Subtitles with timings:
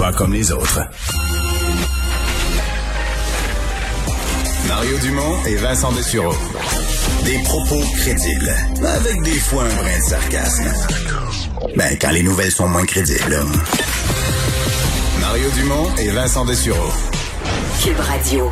[0.00, 0.80] Pas comme les autres.
[4.66, 6.32] Mario Dumont et Vincent Dessureau.
[7.26, 8.50] Des propos crédibles,
[8.82, 10.72] avec des fois un brin de sarcasme.
[11.76, 13.28] Ben, quand les nouvelles sont moins crédibles.
[13.28, 13.42] là.
[15.20, 16.90] Mario Dumont et Vincent Dessureau.
[17.84, 18.50] Cube Radio.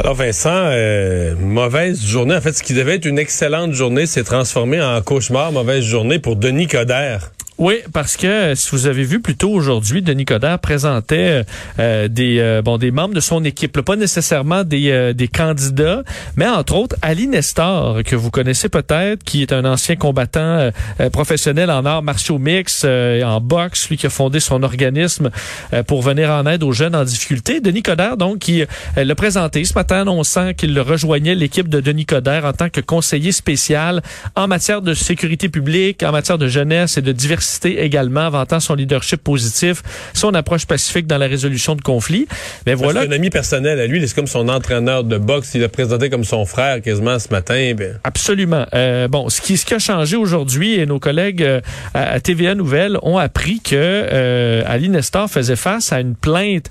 [0.00, 2.34] Alors Vincent, euh, mauvaise journée.
[2.34, 6.18] En fait, ce qui devait être une excellente journée s'est transformé en cauchemar, mauvaise journée
[6.18, 7.30] pour Denis Coderre.
[7.60, 11.44] Oui, parce que euh, si vous avez vu plus tôt aujourd'hui, Denis Coderre présentait
[11.78, 16.02] euh, des euh, bon des membres de son équipe, pas nécessairement des, euh, des candidats,
[16.36, 20.70] mais entre autres Ali Nestor que vous connaissez peut-être, qui est un ancien combattant euh,
[21.00, 25.28] euh, professionnel en arts martiaux mix, euh, en boxe, lui qui a fondé son organisme
[25.74, 27.60] euh, pour venir en aide aux jeunes en difficulté.
[27.60, 31.80] Denis Coderre donc qui euh, l'a présenté ce matin, annonçant qu'il le rejoignait l'équipe de
[31.80, 34.00] Denis Coderre en tant que conseiller spécial
[34.34, 38.74] en matière de sécurité publique, en matière de jeunesse et de diversité également, vantant son
[38.74, 39.82] leadership positif,
[40.14, 42.26] son approche pacifique dans la résolution de conflits.
[42.66, 43.02] Mais voilà.
[43.02, 46.10] C'est un ami personnel à lui, c'est comme son entraîneur de boxe, il l'a présenté
[46.10, 47.72] comme son frère quasiment ce matin.
[47.74, 48.66] ben, Absolument.
[48.74, 51.60] Euh, bon, ce qui, ce qui a changé aujourd'hui, et nos collègues euh,
[51.94, 56.70] à, TVA Nouvelles ont appris que euh, Ali Nestor faisait face à une plainte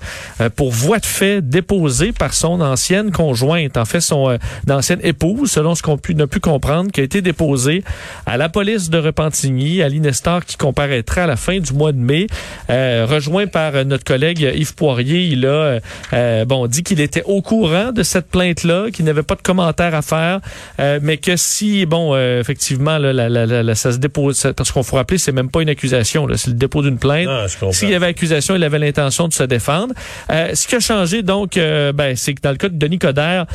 [0.56, 5.74] pour voie de fait déposée par son ancienne conjointe, en fait son ancienne épouse, selon
[5.74, 7.82] ce qu'on pu, a pu comprendre, qui a été déposée
[8.26, 9.82] à la police de Repentigny.
[9.82, 12.26] Ali Nestor qui comparaîtra à la fin du mois de mai,
[12.70, 15.20] euh, rejoint par euh, notre collègue Yves Poirier.
[15.24, 15.80] Il a
[16.12, 19.94] euh, bon dit qu'il était au courant de cette plainte-là, qu'il n'avait pas de commentaires
[19.94, 20.40] à faire,
[20.78, 24.70] euh, mais que si bon effectivement là, la, la, la- la- ça se dépose parce
[24.70, 27.26] qu'on faut rappeler c'est même pas une accusation, c'est le dépôt d'une plainte.
[27.72, 29.92] S'il y avait accusation, il avait l'intention de se défendre.
[30.30, 33.46] Ce qui a changé donc, ben, c'est que dans le cas de Denis Coderre,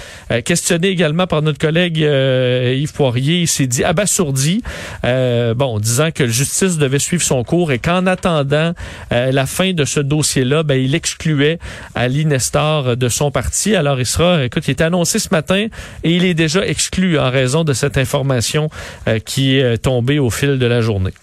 [0.44, 4.62] questionné également par notre collègue Yves Poirier, il s'est dit abasourdi,
[5.04, 8.74] bon, disant que la justice devait suivre son cours et qu'en attendant
[9.12, 11.60] euh, la fin de ce dossier-là, ben, il excluait
[11.94, 13.76] Ali Nestor de son parti.
[13.76, 15.68] Alors il sera, écoute, il est annoncé ce matin
[16.04, 18.70] et il est déjà exclu en raison de cette information
[19.08, 21.14] euh, qui est tombée au fil de la journée.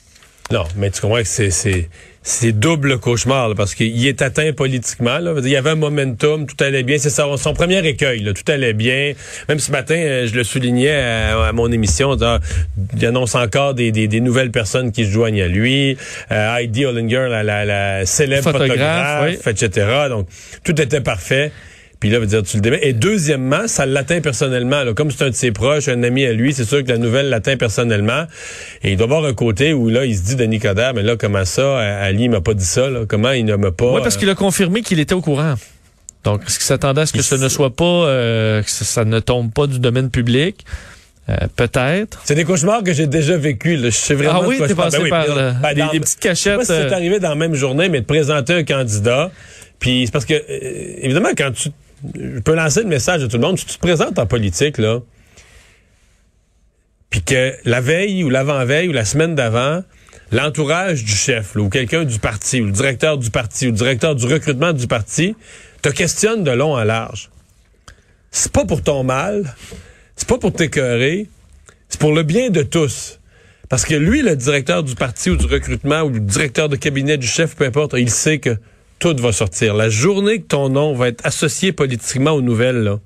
[0.51, 1.89] Non, mais tu comprends que c'est
[2.23, 5.19] c'est double cauchemar là, parce qu'il est atteint politiquement.
[5.19, 5.35] Là.
[5.43, 6.99] Il y avait un momentum, tout allait bien.
[6.99, 9.13] C'est son, premier écueil, là, tout allait bien.
[9.49, 12.39] Même ce matin, euh, je le soulignais à, à mon émission, ah,
[12.97, 15.97] il annonce encore des, des, des nouvelles personnes qui se joignent à lui.
[16.31, 19.87] Euh, Heidi Hollinger, la, la, la célèbre Photographe, photographe, etc.
[20.09, 20.29] Donc,
[20.65, 21.51] tout était parfait.
[22.03, 22.81] Puis là, veut dire, tu le démets.
[22.83, 24.83] Et deuxièmement, ça l'atteint personnellement.
[24.83, 24.93] là.
[24.93, 27.29] Comme c'est un de ses proches, un ami à lui, c'est sûr que la nouvelle
[27.29, 28.25] l'atteint personnellement.
[28.83, 31.15] Et il doit avoir un côté où là, il se dit, Denis Coderre, mais là,
[31.17, 33.03] comment ça, Ali m'a pas dit ça, là?
[33.07, 33.93] Comment il ne m'a pas...
[33.93, 35.55] Oui, parce qu'il a confirmé qu'il était au courant.
[36.25, 39.05] Donc, est-ce qu'il s'attendait à ce que Il ce ne soit pas, euh, que ça,
[39.05, 40.65] ne tombe pas du domaine public?
[41.29, 42.21] Euh, Peut-être.
[42.25, 43.77] C'est des cauchemars que j'ai déjà vécu.
[43.77, 43.91] Là.
[43.91, 46.01] Je sais vraiment Ah oui, de t'es passé Ben oui, par ben, des- dans- des
[46.01, 46.97] petites Je sais pas cachettes, si c'est euh.
[46.97, 49.31] arrivé dans la même journée, mais de présenter un candidat.
[49.79, 51.69] Puis c'est parce que, euh, évidemment, quand tu...
[52.15, 53.59] Je peux lancer le message à tout le monde.
[53.59, 55.01] Si tu te présentes en politique, là,
[57.11, 59.83] puis que la veille ou l'avant-veille ou la semaine d'avant,
[60.33, 64.15] l'entourage du chef, ou quelqu'un du parti, ou le directeur du parti, ou le directeur
[64.15, 65.37] du recrutement du parti,
[65.83, 67.31] te questionne de long en large.
[68.31, 69.55] C'est pas pour ton mal,
[70.17, 71.29] c'est pas pour t'écœurer,
[71.89, 73.21] c'est pour le bien de tous.
[73.69, 77.19] Parce que lui, le directeur du parti ou du recrutement ou le directeur de cabinet
[77.19, 78.57] du chef, peu importe, il sait que
[79.03, 79.75] tout va sortir.
[79.75, 83.01] La journée que ton nom va être associé politiquement aux nouvelles, là,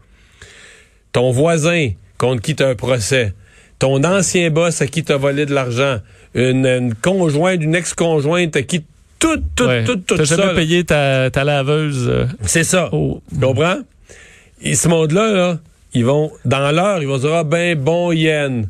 [1.12, 3.32] ton voisin contre qui tu as un procès,
[3.78, 6.00] ton ancien boss à qui tu as volé de l'argent,
[6.34, 8.84] une, une conjointe, une ex-conjointe à qui
[9.18, 9.84] tout, tout, Ouais.
[9.84, 10.36] tout, tout T'as ça.
[10.36, 12.06] jamais payé ta, ta laveuse.
[12.08, 12.90] euh, c'est ça.
[12.92, 13.78] Tu comprends?
[14.60, 15.58] Et ce monde-là, là,
[15.94, 18.68] ils vont, dans l'heure, ils vont dire, ah ben, bon yen.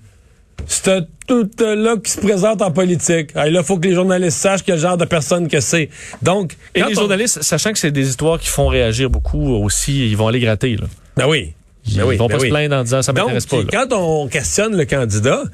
[0.67, 3.31] C'est tout euh, là qui se présente en politique.
[3.35, 5.91] Ah, là, faut que les journalistes sachent quel genre de personne que c'est.
[6.23, 10.09] Donc, Et les on- journalistes, sachant que c'est des histoires qui font réagir beaucoup aussi,
[10.11, 10.77] ils vont aller gratter.
[10.77, 10.87] Là.
[11.17, 11.53] Ben oui.
[11.89, 12.49] Ils Ben oui, vont ben pas oui.
[12.49, 13.59] se plaindre en disant ça m'intéresse pas.
[13.59, 13.65] là.
[13.71, 15.45] quand on questionne le candidat,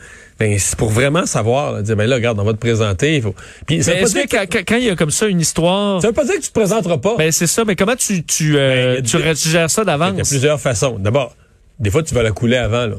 [0.40, 3.16] ben, c'est pour vraiment savoir, là, dire, ben là, regarde, on va te présenter.
[3.16, 3.34] Il faut...
[3.66, 6.00] Puis, ça Mais est-ce dire que que, quand, il y a comme ça une histoire,
[6.00, 7.16] ça veut pas dire que tu te présenteras pas.
[7.19, 7.64] ben c'est ça.
[7.66, 9.90] Mais comment tu tu, euh, il y a tu, des- tu gères ça Il y
[9.90, 10.28] a d'avance?
[10.31, 10.96] plusieurs façons.
[10.99, 11.37] D'abord,
[11.78, 12.96] des fois, tu vas la couler avant, là.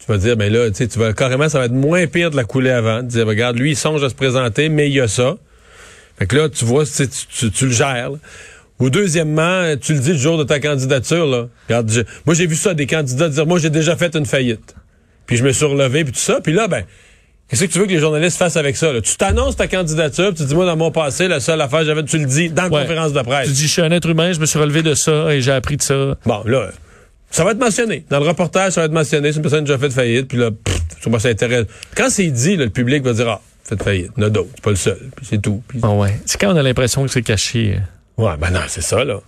[0.00, 2.30] Tu vas dire, ben là, tu sais, tu vas carrément, ça va être moins pire
[2.30, 3.02] de la couler avant.
[3.02, 5.36] Dire, ben, regarde, lui, il songe à se présenter, mais il y a ça.
[6.18, 8.10] Fait que là, tu vois, tu, tu, tu le gères.
[8.10, 8.16] là.
[8.78, 11.26] Ou deuxièmement, tu le dis le jour de ta candidature.
[11.26, 11.48] Là.
[11.68, 14.74] Regarde, je- moi, j'ai vu ça, des candidats dire, moi, j'ai déjà fait une faillite.
[15.26, 16.40] Puis je me suis relevé, puis tout ça.
[16.40, 16.84] Puis là, ben,
[17.48, 18.92] qu'est-ce que tu veux que les journalistes fassent avec ça?
[18.94, 19.02] là?
[19.02, 22.02] Tu t'annonces ta candidature, puis tu dis, moi, dans mon passé, la seule affaire, j'avais,
[22.04, 22.80] tu le dis dans la Ouais.
[22.82, 23.48] conférence de presse.
[23.48, 25.52] Tu dis, je suis un être humain, je me suis relevé de ça et j'ai
[25.52, 26.16] appris de ça.
[26.24, 26.70] Bon, là,
[27.30, 28.04] ça va être mentionné.
[28.10, 29.30] Dans le reportage, ça va être mentionné.
[29.32, 30.28] C'est une personne qui a déjà fait faillite.
[30.28, 31.66] Puis là, pff, ça ça intéresse.
[31.96, 34.10] Quand c'est dit, là, le public va dire, ah, fait faillite.
[34.16, 34.50] Il y en a d'autres.
[34.54, 34.98] C'est pas le seul.
[35.16, 35.62] Puis c'est tout.
[35.68, 36.18] Puis- Ah ouais.
[36.26, 37.78] C'est quand on a l'impression que c'est caché.
[38.16, 39.20] Ouais, ben non, c'est ça, là.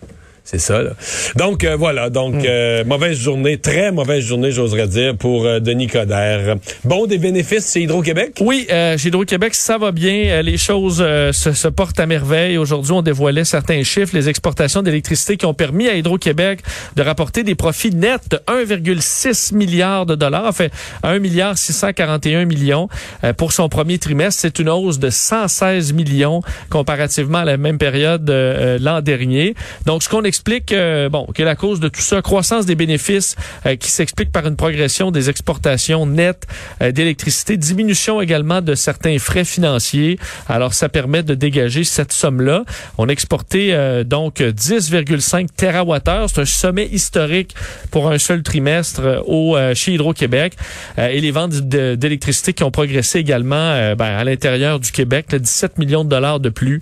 [0.44, 0.90] C'est ça, là.
[1.36, 2.10] Donc, euh, voilà.
[2.10, 6.56] Donc, euh, mauvaise journée, très mauvaise journée, j'oserais dire, pour euh, Denis Coderre.
[6.84, 8.38] Bon, des bénéfices chez Hydro-Québec?
[8.40, 10.24] Oui, euh, chez Hydro-Québec, ça va bien.
[10.26, 12.58] Euh, Les choses euh, se, se portent à merveille.
[12.58, 16.58] Aujourd'hui, on dévoilait certains chiffres, les exportations d'électricité qui ont permis à Hydro-Québec
[16.96, 20.72] de rapporter des profits nets de 1,6 milliard de dollars, en fait
[21.04, 22.88] 1 milliard 641 millions
[23.36, 24.40] pour son premier trimestre.
[24.40, 28.28] C'est une hausse de 116 millions comparativement à la même période
[28.80, 29.54] l'an dernier.
[29.86, 33.36] Donc, ce qu'on explique, euh, bon, que la cause de tout ça, croissance des bénéfices
[33.66, 36.46] euh, qui s'explique par une progression des exportations nettes
[36.80, 40.18] euh, d'électricité, diminution également de certains frais financiers.
[40.48, 42.64] Alors, ça permet de dégager cette somme-là.
[42.96, 43.76] On a exporté
[44.06, 46.28] donc 10,5 TWh.
[46.28, 47.54] C'est un sommet historique
[47.90, 50.54] pour un seul trimestre au chez Hydro-Québec.
[50.96, 55.78] Et les ventes d'électricité qui ont progressé également ben, à l'intérieur du Québec, là, 17
[55.78, 56.80] millions de dollars de plus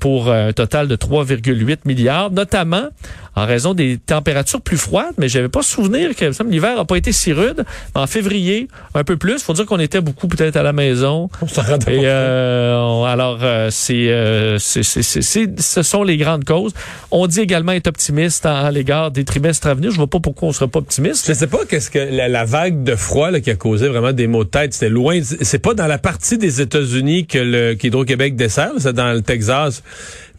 [0.00, 2.90] pour un total de 3,8 milliards, notamment main
[3.38, 7.12] en raison des températures plus froides, mais j'avais pas souvenir que l'hiver a pas été
[7.12, 7.64] si rude.
[7.94, 9.42] En février, un peu plus.
[9.42, 11.30] Faut dire qu'on était beaucoup peut-être à la maison.
[11.42, 11.46] On
[11.90, 16.72] Et euh, on- alors, euh, c'est, euh, c'est, c'est, c'est- ce sont les grandes causes.
[17.10, 19.90] On dit également être optimiste à, à l'égard des trimestres à venir.
[19.90, 21.26] Je vois pas pourquoi on serait pas optimiste.
[21.28, 24.12] Je sais pas qu'est-ce que la, la vague de froid là, qui a causé vraiment
[24.12, 25.20] des maux de tête, c'était loin.
[25.22, 29.82] C'est pas dans la partie des États-Unis que le qu'Hydro-Québec dessert, c'est dans le Texas.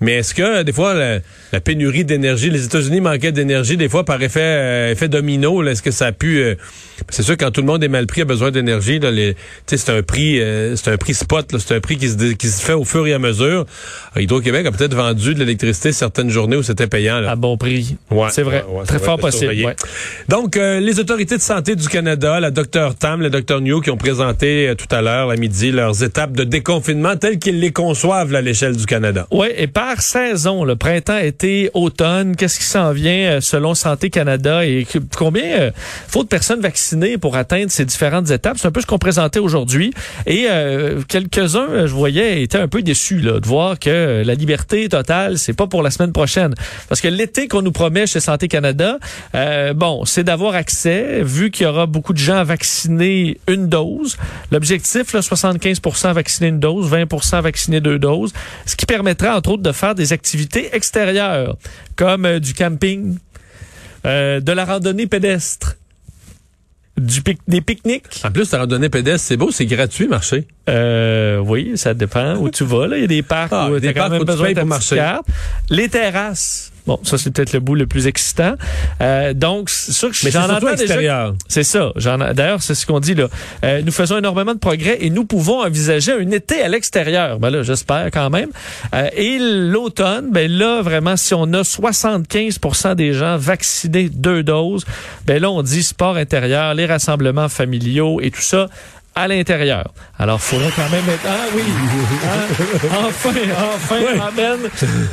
[0.02, 1.20] Mais est-ce que des fois la,
[1.52, 5.82] la pénurie d'énergie, les États-Unis manquaient d'énergie des fois par effet euh, effet domino, est-ce
[5.84, 6.56] que ça a pu euh,
[7.10, 9.00] c'est sûr quand tout le monde est mal pris a besoin d'énergie
[9.68, 12.48] c'est un prix euh, c'est un prix spot c'est un prix qui se dé- qui
[12.48, 13.66] se fait au fur et à mesure.
[14.18, 17.32] Hydro-Québec a peut-être vendu de l'électricité certaines journées où c'était payant là.
[17.32, 17.96] À bon prix.
[18.12, 18.64] Ouais, c'est vrai.
[18.68, 19.76] ouais, ouais, ça Très fort possible.
[20.28, 23.98] Donc, les autorités de santé du Canada, la Dr Tam, le Dr New, qui ont
[23.98, 28.40] présenté tout à l'heure, à midi, leurs étapes de déconfinement telles qu'ils les conçoivent là,
[28.40, 29.28] à l'échelle du Canada.
[29.32, 34.10] Oui, et par saison, le printemps, été, automne, qu'est-ce qui s'en vient euh, selon Santé
[34.10, 34.86] Canada et
[35.18, 35.72] combien euh,
[36.08, 38.58] faut de personnes vaccinées pour atteindre ces différentes étapes?
[38.58, 39.94] C'est un peu ce qu'on présentait aujourd'hui.
[40.26, 44.88] Et euh, quelques-uns, je voyais, étaient un peu déçus là, de voir que la liberté
[44.88, 46.54] totale, c'est pas pour la semaine prochaine.
[46.88, 49.00] Parce que l'été qu'on nous promet chez Santé Canada,
[49.76, 54.18] bon, c'est d'avoir accès, vu qu'il y aura beaucoup de gens vaccinés une dose.
[54.52, 58.34] L'objectif, là, 75% vaccinés une dose, 20% vaccinés deux doses,
[58.66, 61.58] ce qui permettra, entre autres, de faire des activités extérieures,
[62.00, 63.18] comme euh, du camping,
[64.06, 65.76] euh, de la randonnée pédestre,
[66.98, 68.22] du pic- des pique-niques.
[68.24, 70.48] En plus, la randonnée pédestre, c'est beau, c'est gratuit, marcher.
[70.70, 72.88] Euh, oui, ça dépend où tu vas.
[72.88, 72.96] Là.
[72.98, 74.66] Il y a des parcs Ah, où des tu as quand même besoin de pour
[74.70, 74.96] marcher.
[74.96, 75.28] carte.
[75.70, 76.72] Les terrasses.
[76.90, 78.56] Bon, ça, c'est peut-être le bout le plus excitant.
[79.00, 80.96] Euh, donc, c'est sûr que j'en entends déjà
[81.48, 81.92] c'est ça.
[81.98, 83.28] J'en- D'ailleurs, c'est ce qu'on dit là.
[83.64, 87.38] Euh, nous faisons énormément de progrès et nous pouvons envisager un été à l'extérieur.
[87.38, 88.50] Ben là, j'espère quand même.
[88.96, 94.84] Euh, et l'automne, ben là, vraiment, si on a 75% des gens vaccinés deux doses,
[95.28, 98.68] ben là, on dit sport intérieur, les rassemblements familiaux et tout ça
[99.20, 99.94] à l'intérieur.
[100.18, 101.26] Alors, faudrait quand même être...
[101.28, 101.64] Ah oui!
[102.92, 103.30] Ah, enfin,
[103.76, 103.96] enfin,
[104.28, 104.60] amen!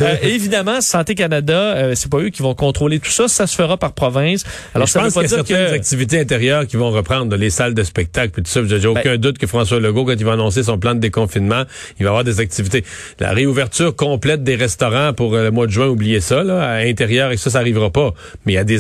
[0.03, 3.29] Euh, évidemment, Santé Canada, euh, c'est pas eux qui vont contrôler tout ça.
[3.29, 4.45] Ça se fera par province.
[4.75, 5.75] Alors, je ça pense qu'il y a certaines que...
[5.75, 8.61] activités intérieures qui vont reprendre, les salles de spectacle, puis tout ça.
[8.65, 11.01] J'ai j'ai aucun Ben- doute que François Legault, quand il va annoncer son plan de
[11.01, 11.65] déconfinement,
[11.99, 12.85] il va avoir des activités.
[13.19, 16.85] La réouverture complète des restaurants pour euh, le mois de juin, oubliez ça, là, à
[16.85, 18.13] l'intérieur, et ça, ça arrivera pas.
[18.45, 18.79] Mais il y a des...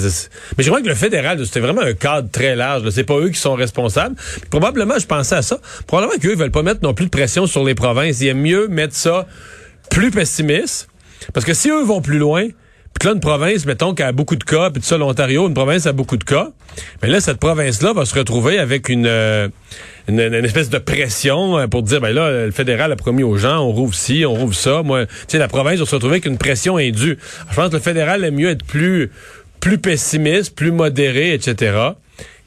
[0.56, 2.88] Mais je crois que le fédéral, c'était vraiment un cadre très large.
[2.90, 4.14] C'est pas eux qui sont responsables.
[4.50, 7.46] Probablement, je pensais à ça, probablement qu'eux, ils veulent pas mettre non plus de pression
[7.46, 8.20] sur les provinces.
[8.20, 9.26] Il aime mieux mettre ça
[9.90, 10.88] plus pessimiste.
[11.32, 12.48] Parce que si eux vont plus loin,
[12.98, 15.54] puis là, une province, mettons, qui a beaucoup de cas, puis tout ça, l'Ontario, une
[15.54, 16.50] province a beaucoup de cas,
[17.02, 19.48] mais là, cette province-là va se retrouver avec une, euh,
[20.08, 23.60] une espèce de pression euh, pour dire, ben là, le fédéral a promis aux gens,
[23.60, 24.82] on rouvre ci, on rouvre ça.
[24.82, 27.18] Moi, tu sais, la province va se retrouver avec une pression indue.
[27.50, 29.10] Je pense que le fédéral aime mieux être plus,
[29.60, 31.90] plus pessimiste, plus modéré, etc.,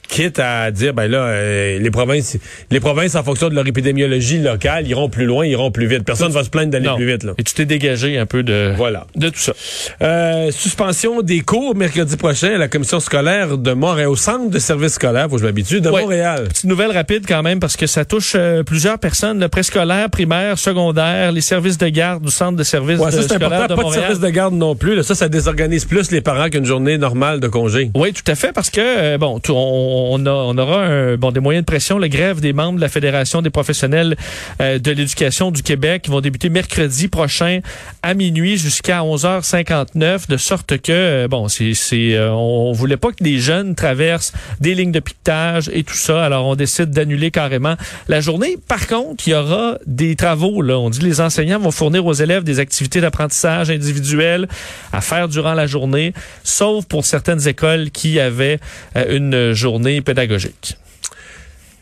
[0.10, 2.38] quitte à dire, ben là, euh, les provinces,
[2.72, 6.04] les provinces, en fonction de leur épidémiologie locale, iront plus loin, iront plus vite.
[6.04, 7.24] Personne ne va se plaindre d'aller plus vite.
[7.24, 7.34] Là.
[7.38, 9.06] Et tu t'es dégagé un peu de, Voilà.
[9.16, 9.54] de tout ça.
[10.02, 14.60] Euh, suspension des cours mercredi prochain à la commission scolaire de Montréal, au centre de
[14.60, 16.02] services scolaires, faut que je m'habitue, de Ouais.
[16.02, 16.46] Montréal.
[16.50, 20.58] Petite nouvelle rapide quand même parce que ça touche euh, plusieurs personnes, le préscolaire, primaire,
[20.58, 23.68] secondaire, les services de garde du centre de services Ouais, ça de c'est important, de
[23.68, 24.04] pas de Montréal.
[24.04, 24.96] service de garde non plus.
[24.96, 25.04] Là.
[25.04, 27.92] Ça, ça désorganise plus les parents qu'une journée normale de congé.
[27.96, 31.66] Oui, tout à fait, parce que euh, bon, on, on on aura des moyens de
[31.66, 31.98] pression.
[31.98, 34.16] Le grève des membres de la Fédération des professionnels
[34.62, 37.60] euh, de l'éducation du Québec qui vont débuter mercredi prochain
[38.02, 43.40] à minuit jusqu'à 11h59, de sorte que euh, bon, euh, on voulait pas que les
[43.40, 46.24] jeunes traversent des lignes de piquetage et tout ça.
[46.24, 47.76] Alors on décide d'annuler carrément
[48.08, 48.58] la journée.
[48.68, 50.64] Par contre, il y aura des travaux.
[50.64, 54.48] On dit les enseignants vont fournir aux élèves des activités d'apprentissage individuelles
[54.94, 56.14] à faire durant la journée,
[56.44, 58.60] sauf pour certaines écoles qui avaient
[58.96, 60.76] une journée pédagogique.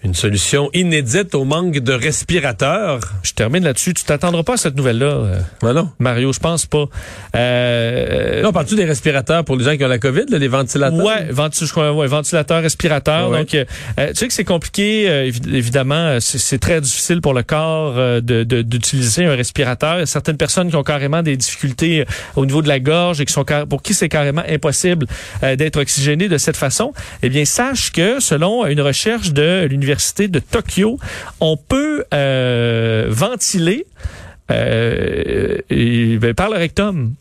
[0.03, 2.99] Une solution inédite au manque de respirateurs.
[3.23, 3.93] Je termine là-dessus.
[3.95, 5.89] Tu t'attendras pas à cette nouvelle-là, euh, Ben non.
[5.99, 6.31] Mario.
[6.31, 6.85] Je pense pas.
[7.35, 10.47] Euh, Là, on parle-tu des respirateurs pour les gens qui ont la COVID, là, les
[10.47, 11.03] ventilateurs?
[11.03, 13.29] Ouais, venti- je crois, ouais, ventilateur, respirateur.
[13.29, 13.39] Ouais.
[13.39, 13.65] Donc, euh,
[13.99, 15.09] euh, tu sais que c'est compliqué.
[15.09, 19.35] euh, évi- évidemment, euh, c'est très difficile pour le corps euh, de- de- d'utiliser un
[19.35, 19.95] respirateur.
[19.95, 22.79] Il y a certaines personnes qui ont carrément des difficultés euh, au niveau de la
[22.79, 25.07] gorge et qui sont pour qui c'est carrément impossible
[25.43, 26.93] euh, d'être oxygéné de cette façon.
[27.23, 30.99] Eh bien, sache que selon une recherche de l'université de Tokyo,
[31.39, 33.85] on peut euh, ventiler
[34.51, 37.13] euh, et, ben, par le rectum.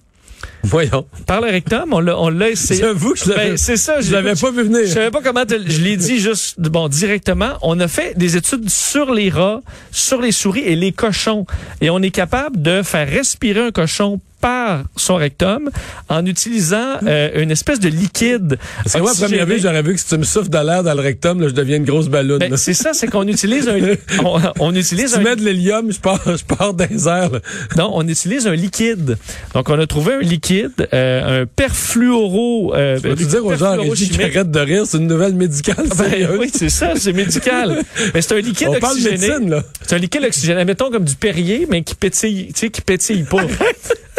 [0.62, 1.06] Voyons.
[1.26, 2.80] Par le rectum, on l'a on l'a essayé.
[2.80, 4.80] J'avoue que je l'avais Ben, c'est ça, je l'avais pas vu venir.
[4.85, 7.52] je savais pas comment te, je l'ai dit juste bon directement.
[7.62, 11.46] On a fait des études sur les rats, sur les souris et les cochons
[11.80, 15.71] et on est capable de faire respirer un cochon par son rectum
[16.09, 18.59] en utilisant euh, une espèce de liquide.
[18.85, 20.85] Parce que moi, à première vue, j'aurais vu que si tu me souffles de l'air
[20.85, 22.38] dans le rectum, là, je deviens une grosse ballonne.
[22.38, 23.76] Ben, c'est ça, c'est qu'on utilise un
[24.25, 27.31] on, on utilise tu un mets de l'hélium, je pars, je pars dans les airs.
[27.33, 27.41] là.
[27.76, 29.19] Non, on utilise un liquide.
[29.53, 32.73] Donc, on a trouvé un liquide, euh, un perfluoro.
[32.76, 36.29] Euh, Tu dire aux gens, Régis, qui arrêtent de rire, c'est une nouvelle médicale, Ben,
[36.38, 37.83] oui, c'est ça, c'est médical.
[38.15, 39.26] Mais c'est un liquide On oxygéné.
[39.83, 43.25] C'est un liquide oxygéné, mettons comme du Perrier, mais qui pétille, tu sais, qui pétille
[43.25, 43.43] pas.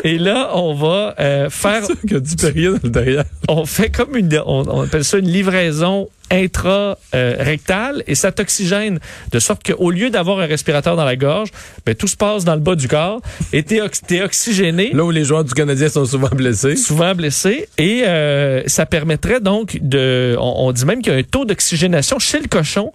[0.04, 3.24] Et là, on va euh, faire, C'est sûr qu'il y a du derrière.
[3.48, 9.00] on fait comme une, on, on appelle ça une livraison intra-rectale et ça t'oxygène
[9.32, 11.50] de sorte qu'au lieu d'avoir un respirateur dans la gorge,
[11.86, 13.22] ben, tout se passe dans le bas du corps
[13.54, 14.92] et t'es, ox- oxygéné.
[14.94, 16.76] Là où les joueurs du Canadien sont souvent blessés.
[16.76, 21.20] souvent blessé et euh, ça permettrait donc de on, on dit même qu'il y a
[21.20, 22.92] un taux d'oxygénation chez le cochon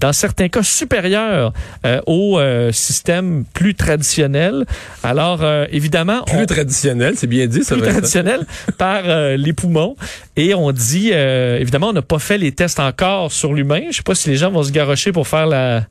[0.00, 1.52] dans certains cas supérieur
[1.86, 4.64] euh, au euh, système plus traditionnel
[5.02, 8.40] alors évidemment on- Plus traditionnel, c'est bien dit, ça plus traditionnel
[8.78, 9.02] par
[9.36, 9.96] les poumons
[10.36, 14.02] et on dit évidemment on n'a pas fait les tests encore sur l'humain je sais
[14.02, 15.86] pas si les gens vont se garrocher pour faire la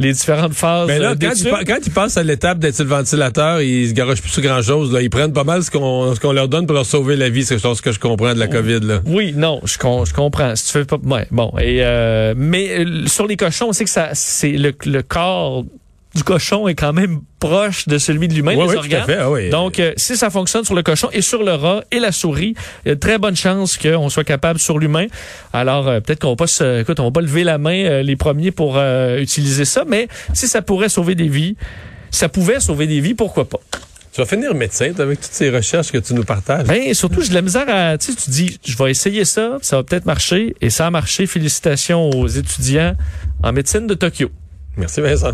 [0.00, 1.52] les différentes phases Mais euh, là, quand d'études.
[1.60, 4.92] ils, quand ils passent à l'étape d'être le ventilateur, ils se garochent plus sur grand-chose.
[4.92, 5.02] là.
[5.02, 7.44] Ils prennent pas mal ce qu'on ce qu'on leur donne pour leur sauver la vie.
[7.44, 8.78] C'est ce que je comprends de la COVID.
[8.82, 9.00] Là.
[9.06, 10.54] Oui, non, je, com- je comprends.
[10.54, 11.52] Si tu fais pas, ouais, bon.
[11.60, 15.64] Et euh, mais euh, sur les cochons, on sait que ça, c'est le, le corps
[16.14, 19.02] du cochon est quand même proche de celui de l'humain, Oui, les oui, tout organes.
[19.02, 19.50] à fait, ah oui.
[19.50, 22.54] Donc, euh, si ça fonctionne sur le cochon et sur le rat et la souris,
[22.84, 25.06] il y a de très bonnes chances qu'on soit capable sur l'humain.
[25.52, 28.02] Alors, euh, peut-être qu'on va pas se, écoute, on va pas lever la main euh,
[28.02, 28.78] les premiers pour
[29.18, 31.56] utiliser ça, mais si ça pourrait sauver des vies,
[32.10, 33.58] ça pouvait sauver des vies, pourquoi pas?
[34.10, 36.66] Tu vas finir médecin avec toutes ces recherches que tu nous partages.
[36.66, 39.58] Ben, surtout, j'ai de la misère à, tu sais, tu dis, je vais essayer ça,
[39.60, 41.26] ça va peut-être marcher, et ça a marché.
[41.26, 42.96] Félicitations aux étudiants
[43.42, 44.30] en médecine de Tokyo.
[44.76, 45.32] Merci Vincent.